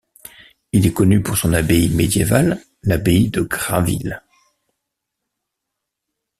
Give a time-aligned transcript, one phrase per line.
[0.71, 4.23] Il est connu pour son abbaye médiévale, l'abbaye de Graville.